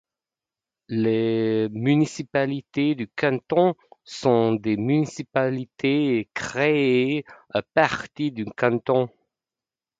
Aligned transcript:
Les 0.87 1.69
municipalités 1.69 2.95
de 2.95 3.07
canton 3.15 3.75
sont 4.03 4.53
des 4.53 4.75
municipalités 4.75 6.27
créées 6.33 7.23
à 7.51 7.61
partir 7.61 8.31
d'un 8.31 8.45
canton. 8.57 9.09